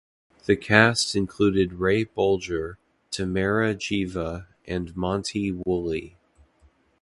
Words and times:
The 0.47 0.55
cast 0.55 1.15
included 1.15 1.73
Ray 1.73 2.05
Bolger, 2.05 2.77
Tamara 3.11 3.75
Geva, 3.75 4.47
and 4.65 4.95
Monty 4.95 5.51
Woolley. 5.51 6.17